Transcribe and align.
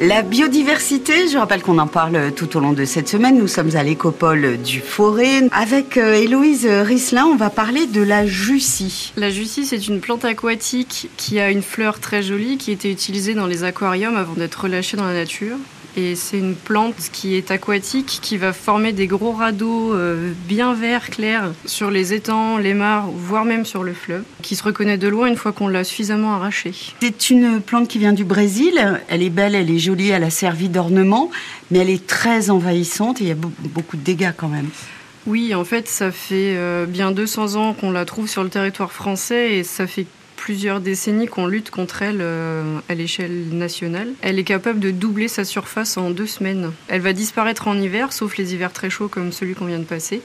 La 0.00 0.22
biodiversité, 0.22 1.26
je 1.26 1.36
rappelle 1.38 1.60
qu'on 1.60 1.78
en 1.78 1.88
parle 1.88 2.32
tout 2.32 2.56
au 2.56 2.60
long 2.60 2.72
de 2.72 2.84
cette 2.84 3.08
semaine. 3.08 3.36
Nous 3.36 3.48
sommes 3.48 3.74
à 3.74 3.82
l'écopole 3.82 4.56
du 4.58 4.78
Forêt. 4.78 5.48
Avec 5.50 5.96
euh, 5.96 6.14
Héloïse 6.14 6.66
Rislin, 6.66 7.24
on 7.26 7.34
va 7.34 7.50
parler 7.50 7.86
de 7.86 8.00
la 8.00 8.24
jussie. 8.24 9.12
La 9.16 9.30
jussie, 9.30 9.66
c'est 9.66 9.88
une 9.88 9.98
plante 9.98 10.24
aquatique 10.24 11.10
qui 11.16 11.40
a 11.40 11.50
une 11.50 11.62
fleur 11.62 11.98
très 11.98 12.22
jolie 12.22 12.58
qui 12.58 12.70
était 12.70 12.92
utilisée 12.92 13.34
dans 13.34 13.48
les 13.48 13.64
aquariums 13.64 14.16
avant 14.16 14.34
d'être 14.34 14.62
relâchée 14.62 14.96
dans 14.96 15.06
la 15.06 15.14
nature. 15.14 15.56
Et 15.96 16.14
c'est 16.14 16.38
une 16.38 16.54
plante 16.54 16.96
qui 17.12 17.34
est 17.34 17.50
aquatique, 17.50 18.20
qui 18.22 18.36
va 18.36 18.52
former 18.52 18.92
des 18.92 19.06
gros 19.06 19.32
radeaux 19.32 19.94
euh, 19.94 20.32
bien 20.46 20.74
verts, 20.74 21.10
clairs, 21.10 21.52
sur 21.64 21.90
les 21.90 22.14
étangs, 22.14 22.58
les 22.58 22.74
mares, 22.74 23.08
voire 23.10 23.44
même 23.44 23.64
sur 23.64 23.82
le 23.82 23.92
fleuve, 23.92 24.22
qui 24.42 24.54
se 24.54 24.62
reconnaît 24.62 24.98
de 24.98 25.08
loin 25.08 25.26
une 25.26 25.36
fois 25.36 25.52
qu'on 25.52 25.68
l'a 25.68 25.84
suffisamment 25.84 26.34
arrachée. 26.34 26.74
C'est 27.00 27.30
une 27.30 27.60
plante 27.60 27.88
qui 27.88 27.98
vient 27.98 28.12
du 28.12 28.24
Brésil. 28.24 29.00
Elle 29.08 29.22
est 29.22 29.30
belle, 29.30 29.54
elle 29.54 29.70
est 29.70 29.78
jolie, 29.78 30.10
elle 30.10 30.24
a 30.24 30.30
servi 30.30 30.68
d'ornement, 30.68 31.30
mais 31.70 31.80
elle 31.80 31.90
est 31.90 32.06
très 32.06 32.50
envahissante 32.50 33.20
et 33.20 33.24
il 33.24 33.28
y 33.28 33.32
a 33.32 33.36
beaucoup 33.36 33.96
de 33.96 34.02
dégâts 34.02 34.32
quand 34.36 34.48
même. 34.48 34.68
Oui, 35.26 35.54
en 35.54 35.64
fait, 35.64 35.88
ça 35.88 36.10
fait 36.10 36.54
euh, 36.56 36.86
bien 36.86 37.10
200 37.10 37.56
ans 37.56 37.74
qu'on 37.74 37.90
la 37.90 38.06
trouve 38.06 38.28
sur 38.28 38.42
le 38.42 38.48
territoire 38.48 38.92
français 38.92 39.56
et 39.56 39.62
ça 39.64 39.86
fait 39.86 40.06
plusieurs 40.38 40.80
décennies 40.80 41.26
qu'on 41.26 41.46
lutte 41.46 41.70
contre 41.70 42.00
elle 42.00 42.20
euh, 42.20 42.78
à 42.88 42.94
l'échelle 42.94 43.48
nationale. 43.50 44.08
Elle 44.22 44.38
est 44.38 44.44
capable 44.44 44.78
de 44.78 44.92
doubler 44.92 45.28
sa 45.28 45.44
surface 45.44 45.96
en 45.96 46.10
deux 46.10 46.28
semaines. 46.28 46.70
Elle 46.86 47.00
va 47.00 47.12
disparaître 47.12 47.66
en 47.66 47.76
hiver, 47.76 48.12
sauf 48.12 48.36
les 48.36 48.54
hivers 48.54 48.72
très 48.72 48.88
chauds 48.88 49.08
comme 49.08 49.32
celui 49.32 49.54
qu'on 49.54 49.66
vient 49.66 49.80
de 49.80 49.84
passer. 49.84 50.22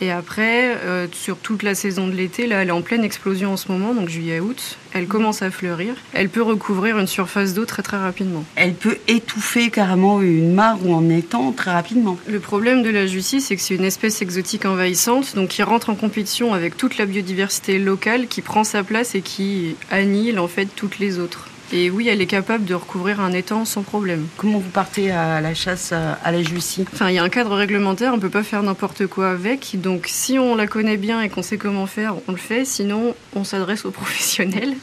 Et 0.00 0.12
après, 0.12 0.76
euh, 0.84 1.08
sur 1.10 1.36
toute 1.38 1.64
la 1.64 1.74
saison 1.74 2.06
de 2.06 2.12
l'été, 2.12 2.46
là, 2.46 2.62
elle 2.62 2.68
est 2.68 2.72
en 2.72 2.82
pleine 2.82 3.02
explosion 3.02 3.52
en 3.52 3.56
ce 3.56 3.70
moment, 3.70 3.94
donc 3.94 4.08
juillet-août. 4.08 4.78
Elle 4.98 5.06
commence 5.06 5.42
à 5.42 5.52
fleurir. 5.52 5.94
Elle 6.12 6.28
peut 6.28 6.42
recouvrir 6.42 6.98
une 6.98 7.06
surface 7.06 7.54
d'eau 7.54 7.64
très 7.64 7.84
très 7.84 7.96
rapidement. 7.96 8.44
Elle 8.56 8.74
peut 8.74 8.98
étouffer 9.06 9.70
carrément 9.70 10.20
une 10.20 10.52
mare 10.52 10.84
ou 10.84 10.92
en 10.92 11.08
étang 11.08 11.52
très 11.52 11.70
rapidement. 11.70 12.18
Le 12.26 12.40
problème 12.40 12.82
de 12.82 12.90
la 12.90 13.06
jussie, 13.06 13.40
c'est 13.40 13.54
que 13.54 13.62
c'est 13.62 13.76
une 13.76 13.84
espèce 13.84 14.22
exotique 14.22 14.64
envahissante, 14.64 15.36
donc 15.36 15.50
qui 15.50 15.62
rentre 15.62 15.90
en 15.90 15.94
compétition 15.94 16.52
avec 16.52 16.76
toute 16.76 16.98
la 16.98 17.06
biodiversité 17.06 17.78
locale, 17.78 18.26
qui 18.26 18.42
prend 18.42 18.64
sa 18.64 18.82
place 18.82 19.14
et 19.14 19.20
qui 19.20 19.76
annihile 19.92 20.40
en 20.40 20.48
fait 20.48 20.66
toutes 20.74 20.98
les 20.98 21.20
autres. 21.20 21.46
Et 21.72 21.90
oui, 21.90 22.08
elle 22.08 22.22
est 22.22 22.26
capable 22.26 22.64
de 22.64 22.74
recouvrir 22.74 23.20
un 23.20 23.32
étang 23.32 23.64
sans 23.64 23.82
problème. 23.82 24.26
Comment 24.38 24.58
vous 24.58 24.70
partez 24.70 25.10
à 25.10 25.40
la 25.40 25.52
chasse 25.54 25.92
à 25.92 26.32
la 26.32 26.42
Jussie 26.42 26.86
Enfin, 26.92 27.10
il 27.10 27.14
y 27.14 27.18
a 27.18 27.22
un 27.22 27.28
cadre 27.28 27.54
réglementaire, 27.54 28.12
on 28.12 28.16
ne 28.16 28.22
peut 28.22 28.30
pas 28.30 28.42
faire 28.42 28.62
n'importe 28.62 29.06
quoi 29.06 29.30
avec. 29.30 29.80
Donc, 29.80 30.06
si 30.06 30.38
on 30.38 30.56
la 30.56 30.66
connaît 30.66 30.96
bien 30.96 31.20
et 31.20 31.28
qu'on 31.28 31.42
sait 31.42 31.58
comment 31.58 31.86
faire, 31.86 32.14
on 32.26 32.32
le 32.32 32.38
fait. 32.38 32.64
Sinon, 32.64 33.14
on 33.34 33.44
s'adresse 33.44 33.84
aux 33.84 33.90
professionnels. 33.92 34.74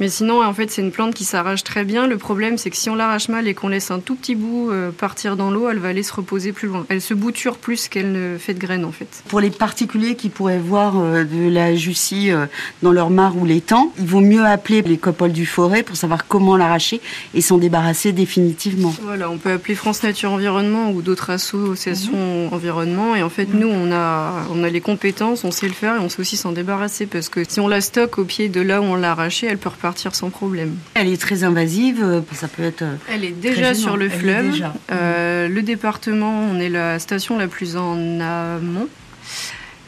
Mais 0.00 0.08
sinon, 0.08 0.44
en 0.44 0.54
fait, 0.54 0.70
c'est 0.70 0.80
une 0.80 0.92
plante 0.92 1.14
qui 1.14 1.24
s'arrache 1.24 1.64
très 1.64 1.84
bien. 1.84 2.06
Le 2.06 2.18
problème, 2.18 2.56
c'est 2.56 2.70
que 2.70 2.76
si 2.76 2.88
on 2.88 2.94
l'arrache 2.94 3.28
mal 3.28 3.48
et 3.48 3.54
qu'on 3.54 3.68
laisse 3.68 3.90
un 3.90 3.98
tout 3.98 4.14
petit 4.14 4.36
bout 4.36 4.70
euh, 4.70 4.90
partir 4.92 5.36
dans 5.36 5.50
l'eau, 5.50 5.68
elle 5.68 5.78
va 5.78 5.88
aller 5.88 6.04
se 6.04 6.12
reposer 6.12 6.52
plus 6.52 6.68
loin. 6.68 6.86
Elle 6.88 7.00
se 7.00 7.14
bouture 7.14 7.56
plus 7.56 7.88
qu'elle 7.88 8.12
ne 8.12 8.38
fait 8.38 8.54
de 8.54 8.60
graines, 8.60 8.84
en 8.84 8.92
fait. 8.92 9.24
Pour 9.28 9.40
les 9.40 9.50
particuliers 9.50 10.14
qui 10.14 10.28
pourraient 10.28 10.58
voir 10.58 10.94
euh, 10.98 11.24
de 11.24 11.48
la 11.48 11.74
Jussie 11.74 12.30
euh, 12.30 12.46
dans 12.82 12.92
leur 12.92 13.10
mare 13.10 13.36
ou 13.36 13.44
l'étang, 13.44 13.92
il 13.98 14.06
vaut 14.06 14.20
mieux 14.20 14.44
appeler 14.44 14.82
les 14.82 14.98
copoles 14.98 15.32
du 15.32 15.46
forêt 15.46 15.82
pour 15.82 15.96
savoir 15.96 16.28
comment 16.28 16.56
l'arracher 16.56 17.00
et 17.34 17.40
s'en 17.40 17.58
débarrasser 17.58 18.12
définitivement. 18.12 18.94
Voilà, 19.02 19.28
on 19.28 19.38
peut 19.38 19.50
appeler 19.50 19.74
France 19.74 20.04
Nature 20.04 20.30
Environnement 20.30 20.92
ou 20.92 21.02
d'autres 21.02 21.30
associations 21.30 22.46
mhm. 22.46 22.54
environnement. 22.54 23.16
Et 23.16 23.24
en 23.24 23.30
fait, 23.30 23.48
nous, 23.52 23.68
on 23.68 23.90
a, 23.90 24.46
on 24.54 24.62
a 24.62 24.68
les 24.68 24.80
compétences, 24.80 25.42
on 25.42 25.50
sait 25.50 25.66
le 25.66 25.74
faire 25.74 25.96
et 25.96 25.98
on 25.98 26.08
sait 26.08 26.20
aussi 26.20 26.36
s'en 26.36 26.52
débarrasser 26.52 27.06
parce 27.06 27.28
que 27.28 27.42
si 27.48 27.58
on 27.58 27.66
la 27.66 27.80
stocke 27.80 28.18
au 28.18 28.24
pied 28.24 28.48
de 28.48 28.60
là 28.60 28.80
où 28.80 28.84
on 28.84 28.94
l'a 28.94 29.10
arrachée, 29.10 29.48
elle 29.48 29.58
peut 29.58 29.68
repartir 29.68 29.87
sans 29.96 30.30
problème. 30.30 30.76
Elle 30.94 31.08
est 31.08 31.20
très 31.20 31.44
invasive, 31.44 32.02
euh, 32.02 32.20
ça 32.32 32.48
peut 32.48 32.62
être. 32.62 32.82
Euh, 32.82 32.94
elle 33.12 33.24
est 33.24 33.32
déjà 33.32 33.74
sur 33.74 33.96
le 33.96 34.08
fleuve. 34.08 34.62
Euh, 34.90 35.48
le 35.48 35.62
département, 35.62 36.42
on 36.50 36.58
est 36.60 36.68
la 36.68 36.98
station 36.98 37.38
la 37.38 37.48
plus 37.48 37.76
en 37.76 38.20
amont. 38.20 38.88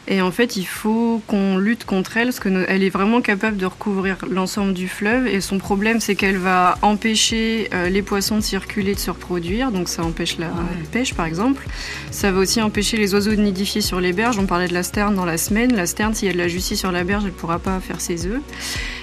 Et 0.07 0.21
en 0.21 0.31
fait, 0.31 0.57
il 0.57 0.65
faut 0.65 1.21
qu'on 1.27 1.57
lutte 1.57 1.85
contre 1.85 2.17
elle, 2.17 2.27
parce 2.27 2.39
qu'elle 2.39 2.83
est 2.83 2.89
vraiment 2.89 3.21
capable 3.21 3.57
de 3.57 3.65
recouvrir 3.65 4.17
l'ensemble 4.29 4.73
du 4.73 4.87
fleuve. 4.87 5.27
Et 5.27 5.41
son 5.41 5.59
problème, 5.59 5.99
c'est 5.99 6.15
qu'elle 6.15 6.37
va 6.37 6.77
empêcher 6.81 7.69
euh, 7.73 7.87
les 7.89 8.01
poissons 8.01 8.37
de 8.37 8.41
circuler, 8.41 8.95
de 8.95 8.99
se 8.99 9.11
reproduire. 9.11 9.71
Donc 9.71 9.89
ça 9.89 10.03
empêche 10.03 10.37
la 10.37 10.49
pêche, 10.91 11.13
par 11.13 11.25
exemple. 11.25 11.67
Ça 12.09 12.31
va 12.31 12.39
aussi 12.39 12.61
empêcher 12.61 12.97
les 12.97 13.13
oiseaux 13.13 13.31
de 13.31 13.41
nidifier 13.41 13.81
sur 13.81 14.01
les 14.01 14.11
berges. 14.11 14.39
On 14.39 14.47
parlait 14.47 14.67
de 14.67 14.73
la 14.73 14.83
sterne 14.83 15.15
dans 15.15 15.25
la 15.25 15.37
semaine. 15.37 15.75
La 15.75 15.85
sterne, 15.85 16.13
s'il 16.13 16.27
y 16.27 16.31
a 16.31 16.33
de 16.33 16.39
la 16.39 16.47
justice 16.47 16.79
sur 16.79 16.91
la 16.91 17.03
berge, 17.03 17.23
elle 17.25 17.31
ne 17.31 17.35
pourra 17.35 17.59
pas 17.59 17.79
faire 17.79 18.01
ses 18.01 18.25
œufs. 18.25 18.41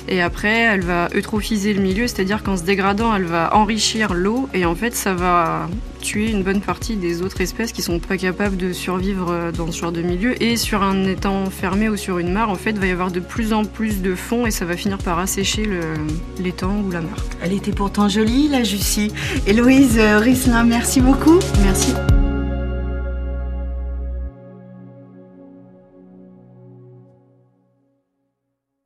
Et 0.09 0.23
après, 0.23 0.61
elle 0.61 0.81
va 0.81 1.09
eutrophiser 1.15 1.75
le 1.75 1.83
milieu, 1.83 2.07
c'est-à-dire 2.07 2.43
qu'en 2.43 2.57
se 2.57 2.63
dégradant, 2.63 3.15
elle 3.15 3.25
va 3.25 3.55
enrichir 3.55 4.15
l'eau. 4.15 4.49
Et 4.55 4.65
en 4.65 4.75
fait, 4.75 4.95
ça 4.95 5.13
va 5.13 5.69
tuer 6.01 6.31
une 6.31 6.43
bonne 6.43 6.63
partie 6.63 6.97
des 6.97 7.21
autres 7.23 7.41
espèces 7.43 7.73
qui 7.73 7.83
sont 7.83 7.99
pas 7.99 8.17
capables 8.17 8.57
de 8.57 8.73
survivre 8.73 9.31
euh, 9.31 9.53
dans 9.53 9.71
ce 9.71 9.81
genre 9.81 9.93
de 9.93 10.01
milieu. 10.01 10.41
Et 10.43 10.57
sur 10.57 10.83
un 10.83 10.88
étang 11.05 11.47
fermé 11.51 11.89
ou 11.89 11.97
sur 11.97 12.19
une 12.19 12.33
mare, 12.33 12.51
en 12.51 12.55
fait, 12.55 12.77
va 12.79 12.87
y 12.87 12.91
avoir 12.91 13.11
de 13.11 13.21
plus 13.21 13.53
en 13.53 13.65
plus 13.65 14.03
de 14.03 14.15
fond 14.15 14.47
et 14.47 14.51
ça 14.51 14.65
va 14.65 14.77
finir 14.77 14.99
par 14.99 15.19
assécher 15.19 15.69
l'étang 16.39 16.83
ou 16.87 16.91
la 16.91 17.01
mare. 17.01 17.25
Elle 17.43 17.53
était 17.53 17.73
pourtant 17.73 18.09
jolie, 18.09 18.49
la 18.49 18.65
Jussie. 18.65 19.13
Héloïse 19.47 19.99
Rislin, 19.99 20.65
merci 20.65 21.01
beaucoup. 21.01 21.39
Merci. 21.63 21.95